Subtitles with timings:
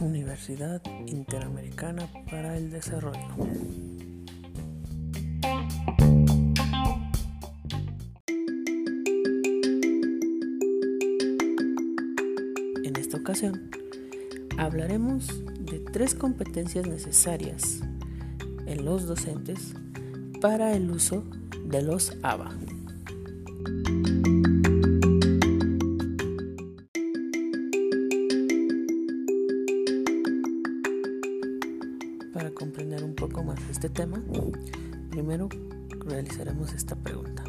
[0.00, 3.18] Universidad Interamericana para el Desarrollo.
[12.84, 13.70] En esta ocasión
[14.58, 15.26] hablaremos
[15.60, 17.80] de tres competencias necesarias
[18.66, 19.74] en los docentes
[20.40, 21.24] para el uso
[21.64, 22.50] de los ABA.
[32.34, 34.20] Para comprender un poco más este tema,
[35.10, 35.48] primero
[36.04, 37.44] realizaremos esta pregunta.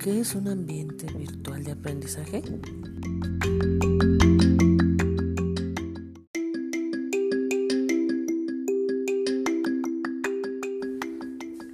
[0.00, 2.42] ¿Qué es un ambiente virtual de aprendizaje?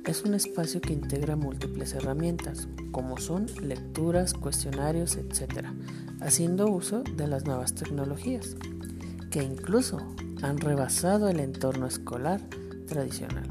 [0.05, 5.65] Es un espacio que integra múltiples herramientas, como son lecturas, cuestionarios, etc.,
[6.21, 8.55] haciendo uso de las nuevas tecnologías,
[9.31, 12.41] que incluso han rebasado el entorno escolar
[12.87, 13.47] tradicional,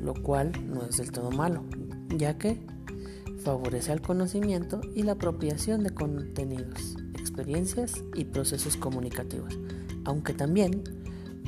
[0.00, 1.64] lo cual no es del todo malo,
[2.08, 2.60] ya que
[3.42, 9.58] favorece el conocimiento y la apropiación de contenidos, experiencias y procesos comunicativos,
[10.04, 10.82] aunque también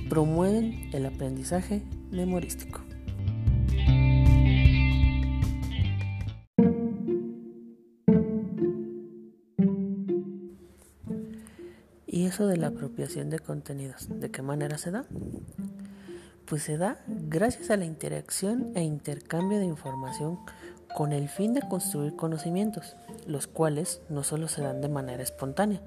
[0.09, 2.88] promueven el aprendizaje memorístico.
[12.11, 15.05] ¿Y eso de la apropiación de contenidos, de qué manera se da?
[16.47, 20.39] Pues se da gracias a la interacción e intercambio de información
[20.97, 25.83] con el fin de construir conocimientos, los cuales no solo se dan de manera espontánea,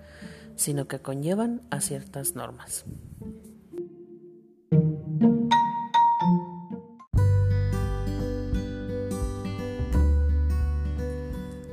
[0.56, 2.86] sino que conllevan a ciertas normas.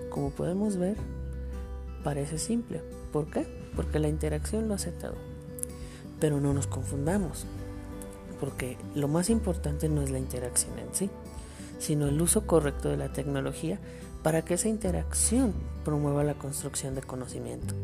[0.08, 0.96] Como podemos ver,
[2.02, 2.80] parece simple.
[3.12, 3.46] ¿Por qué?
[3.74, 5.14] Porque la interacción lo hace todo.
[6.20, 7.46] Pero no nos confundamos,
[8.40, 11.10] porque lo más importante no es la interacción en sí,
[11.78, 13.78] sino el uso correcto de la tecnología
[14.22, 17.74] para que esa interacción promueva la construcción de conocimiento.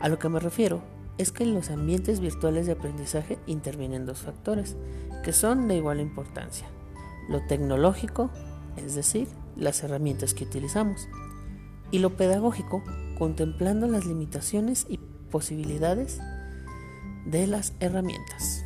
[0.00, 0.82] A lo que me refiero
[1.18, 4.76] es que en los ambientes virtuales de aprendizaje intervienen dos factores
[5.24, 6.66] que son de igual importancia.
[7.28, 8.30] Lo tecnológico,
[8.76, 11.08] es decir, las herramientas que utilizamos,
[11.90, 12.82] y lo pedagógico,
[13.16, 14.98] contemplando las limitaciones y
[15.30, 16.20] posibilidades
[17.24, 18.64] de las herramientas.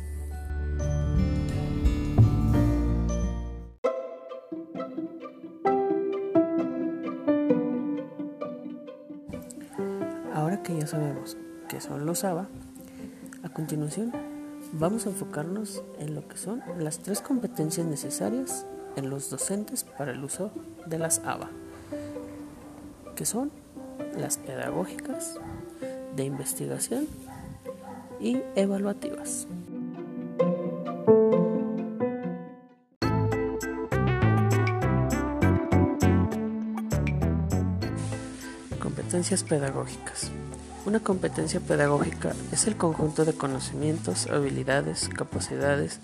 [10.33, 11.37] Ahora que ya sabemos
[11.69, 12.47] qué son los ABA,
[13.43, 14.11] a continuación
[14.73, 20.11] vamos a enfocarnos en lo que son las tres competencias necesarias en los docentes para
[20.11, 20.51] el uso
[20.85, 21.49] de las ABA,
[23.15, 23.51] que son
[24.17, 25.39] las pedagógicas,
[26.15, 27.07] de investigación
[28.19, 29.47] y evaluativas.
[38.79, 40.31] Competencias pedagógicas.
[40.85, 45.99] Una competencia pedagógica es el conjunto de conocimientos, habilidades, capacidades,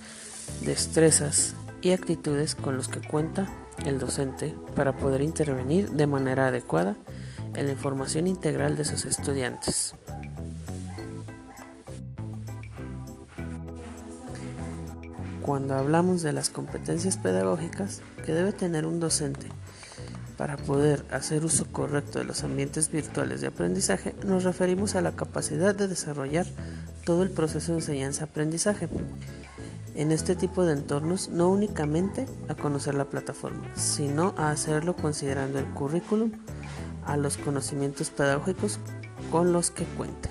[0.62, 3.48] destrezas y actitudes con los que cuenta
[3.86, 6.96] el docente para poder intervenir de manera adecuada
[7.58, 9.96] en la información integral de sus estudiantes.
[15.42, 19.48] Cuando hablamos de las competencias pedagógicas que debe tener un docente
[20.38, 25.14] para poder hacer uso correcto de los ambientes virtuales de aprendizaje, nos referimos a la
[25.14, 26.46] capacidad de desarrollar
[27.06, 28.88] todo el proceso de enseñanza-aprendizaje.
[29.96, 35.58] En este tipo de entornos, no únicamente a conocer la plataforma, sino a hacerlo considerando
[35.58, 36.34] el currículum,
[37.08, 38.80] a los conocimientos pedagógicos
[39.32, 40.30] con los que cuente.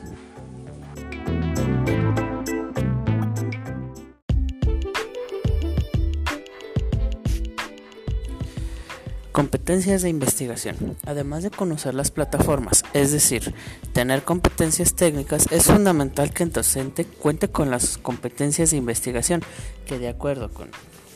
[9.32, 10.96] Competencias de investigación.
[11.04, 13.52] Además de conocer las plataformas, es decir,
[13.92, 19.42] tener competencias técnicas, es fundamental que el docente cuente con las competencias de investigación,
[19.84, 20.70] que de acuerdo con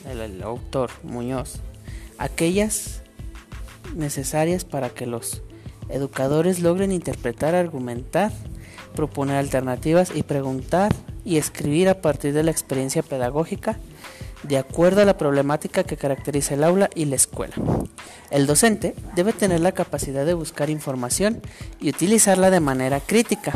[0.07, 1.61] el, el autor Muñoz,
[2.19, 3.01] aquellas
[3.97, 5.43] necesarias para que los
[5.93, 8.33] educadores logren interpretar, argumentar,
[8.95, 10.95] proponer alternativas y preguntar
[11.25, 13.79] y escribir a partir de la experiencia pedagógica
[14.43, 17.55] de acuerdo a la problemática que caracteriza el aula y la escuela.
[18.31, 21.43] El docente debe tener la capacidad de buscar información
[21.81, 23.53] y utilizarla de manera crítica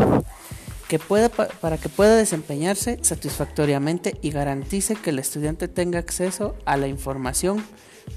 [0.88, 6.76] que pueda, para que pueda desempeñarse satisfactoriamente y garantice que el estudiante tenga acceso a
[6.76, 7.64] la información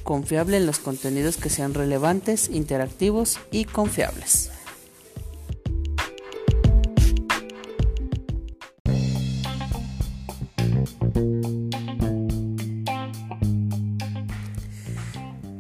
[0.04, 4.52] confiable en los contenidos que sean relevantes, interactivos y confiables.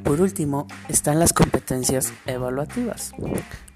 [0.03, 3.11] Por último, están las competencias evaluativas.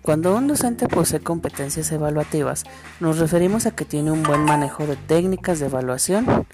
[0.01, 2.63] Cuando un docente posee competencias evaluativas,
[2.99, 6.47] nos referimos a que tiene un buen manejo de técnicas de evaluación,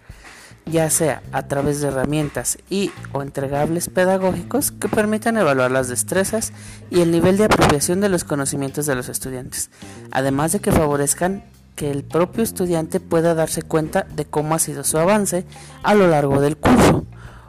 [0.71, 6.53] ya sea a través de herramientas y o entregables pedagógicos que permitan evaluar las destrezas
[6.89, 9.69] y el nivel de apropiación de los conocimientos de los estudiantes,
[10.11, 11.43] además de que favorezcan
[11.75, 15.45] que el propio estudiante pueda darse cuenta de cómo ha sido su avance
[15.83, 17.05] a lo largo del curso,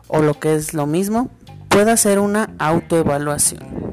[0.06, 1.31] o lo que es lo mismo,
[1.69, 3.88] puede hacer una autoevaluación.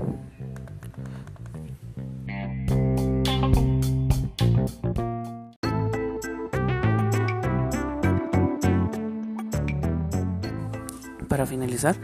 [11.36, 11.98] Para finalizar,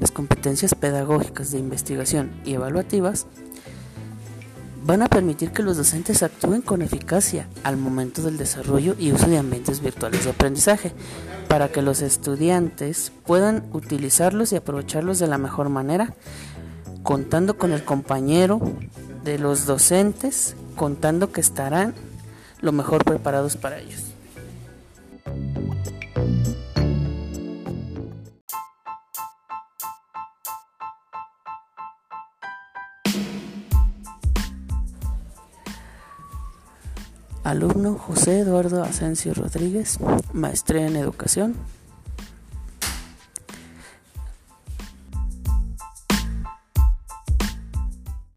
[0.00, 3.26] las competencias pedagógicas de investigación y evaluativas
[4.82, 9.28] van a permitir que los docentes actúen con eficacia al momento del desarrollo y uso
[9.28, 10.92] de ambientes virtuales de aprendizaje,
[11.48, 16.14] para que los estudiantes puedan utilizarlos y aprovecharlos de la mejor manera,
[17.02, 18.58] contando con el compañero
[19.22, 21.92] de los docentes, contando que estarán
[22.62, 24.14] lo mejor preparados para ellos.
[37.44, 39.98] Alumno José Eduardo Asensio Rodríguez,
[40.32, 41.54] maestría en educación,